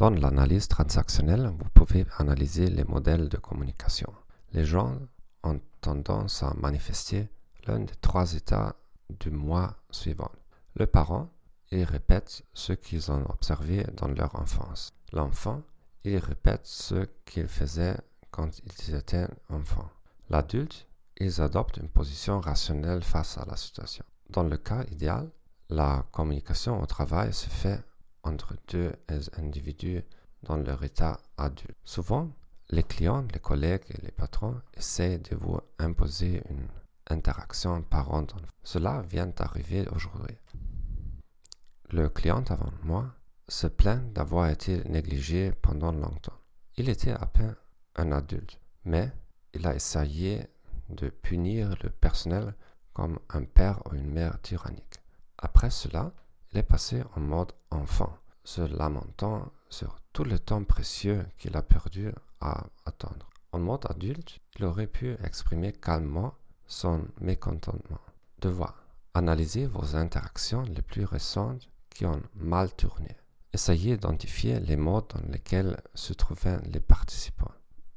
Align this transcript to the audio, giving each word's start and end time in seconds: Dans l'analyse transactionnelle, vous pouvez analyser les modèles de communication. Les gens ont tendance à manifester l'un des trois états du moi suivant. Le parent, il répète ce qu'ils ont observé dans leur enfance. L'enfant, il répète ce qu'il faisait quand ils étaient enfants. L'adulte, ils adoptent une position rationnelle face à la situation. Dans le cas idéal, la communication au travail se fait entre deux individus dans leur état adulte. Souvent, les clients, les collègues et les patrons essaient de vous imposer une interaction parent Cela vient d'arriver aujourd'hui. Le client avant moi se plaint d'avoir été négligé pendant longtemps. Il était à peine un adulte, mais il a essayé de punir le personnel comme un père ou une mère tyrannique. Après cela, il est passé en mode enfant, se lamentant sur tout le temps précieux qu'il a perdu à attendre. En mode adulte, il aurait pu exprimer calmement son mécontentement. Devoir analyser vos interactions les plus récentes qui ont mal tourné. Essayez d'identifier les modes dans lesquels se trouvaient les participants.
Dans 0.00 0.08
l'analyse 0.08 0.66
transactionnelle, 0.66 1.52
vous 1.58 1.68
pouvez 1.74 2.06
analyser 2.16 2.70
les 2.70 2.84
modèles 2.84 3.28
de 3.28 3.36
communication. 3.36 4.10
Les 4.54 4.64
gens 4.64 4.96
ont 5.42 5.60
tendance 5.82 6.42
à 6.42 6.54
manifester 6.54 7.28
l'un 7.66 7.80
des 7.80 7.94
trois 8.00 8.32
états 8.32 8.76
du 9.10 9.30
moi 9.30 9.76
suivant. 9.90 10.30
Le 10.74 10.86
parent, 10.86 11.28
il 11.70 11.84
répète 11.84 12.44
ce 12.54 12.72
qu'ils 12.72 13.12
ont 13.12 13.26
observé 13.28 13.84
dans 13.94 14.08
leur 14.08 14.34
enfance. 14.36 14.94
L'enfant, 15.12 15.60
il 16.04 16.16
répète 16.16 16.62
ce 16.64 17.06
qu'il 17.26 17.46
faisait 17.46 17.98
quand 18.30 18.48
ils 18.60 18.94
étaient 18.94 19.28
enfants. 19.50 19.90
L'adulte, 20.30 20.86
ils 21.18 21.42
adoptent 21.42 21.76
une 21.76 21.90
position 21.90 22.40
rationnelle 22.40 23.02
face 23.02 23.36
à 23.36 23.44
la 23.44 23.58
situation. 23.58 24.06
Dans 24.30 24.44
le 24.44 24.56
cas 24.56 24.82
idéal, 24.90 25.28
la 25.68 26.06
communication 26.10 26.80
au 26.80 26.86
travail 26.86 27.34
se 27.34 27.50
fait 27.50 27.84
entre 28.22 28.54
deux 28.68 28.92
individus 29.36 30.02
dans 30.42 30.56
leur 30.56 30.82
état 30.82 31.20
adulte. 31.36 31.76
Souvent, 31.84 32.30
les 32.70 32.82
clients, 32.82 33.26
les 33.32 33.40
collègues 33.40 33.84
et 33.90 34.00
les 34.02 34.12
patrons 34.12 34.60
essaient 34.74 35.18
de 35.18 35.36
vous 35.36 35.58
imposer 35.78 36.42
une 36.48 36.68
interaction 37.08 37.82
parent 37.82 38.26
Cela 38.62 39.02
vient 39.02 39.26
d'arriver 39.26 39.86
aujourd'hui. 39.94 40.36
Le 41.90 42.08
client 42.08 42.44
avant 42.48 42.72
moi 42.84 43.12
se 43.48 43.66
plaint 43.66 44.12
d'avoir 44.12 44.48
été 44.48 44.84
négligé 44.84 45.50
pendant 45.50 45.90
longtemps. 45.90 46.38
Il 46.76 46.88
était 46.88 47.10
à 47.10 47.26
peine 47.26 47.56
un 47.96 48.12
adulte, 48.12 48.60
mais 48.84 49.10
il 49.52 49.66
a 49.66 49.74
essayé 49.74 50.46
de 50.88 51.08
punir 51.08 51.74
le 51.82 51.90
personnel 51.90 52.54
comme 52.92 53.18
un 53.30 53.42
père 53.42 53.82
ou 53.86 53.94
une 53.94 54.10
mère 54.10 54.40
tyrannique. 54.40 55.00
Après 55.38 55.70
cela, 55.70 56.12
il 56.52 56.58
est 56.58 56.64
passé 56.64 57.02
en 57.16 57.20
mode 57.20 57.52
enfant, 57.70 58.16
se 58.44 58.62
lamentant 58.62 59.52
sur 59.68 60.00
tout 60.12 60.24
le 60.24 60.38
temps 60.38 60.64
précieux 60.64 61.24
qu'il 61.38 61.56
a 61.56 61.62
perdu 61.62 62.10
à 62.40 62.66
attendre. 62.84 63.28
En 63.52 63.58
mode 63.58 63.86
adulte, 63.88 64.40
il 64.58 64.64
aurait 64.64 64.86
pu 64.86 65.16
exprimer 65.24 65.72
calmement 65.72 66.34
son 66.66 67.04
mécontentement. 67.20 68.00
Devoir 68.40 68.84
analyser 69.14 69.66
vos 69.66 69.96
interactions 69.96 70.62
les 70.62 70.82
plus 70.82 71.04
récentes 71.04 71.68
qui 71.90 72.06
ont 72.06 72.22
mal 72.34 72.72
tourné. 72.74 73.16
Essayez 73.52 73.96
d'identifier 73.96 74.60
les 74.60 74.76
modes 74.76 75.08
dans 75.08 75.32
lesquels 75.32 75.80
se 75.94 76.12
trouvaient 76.12 76.60
les 76.66 76.80
participants. 76.80 77.50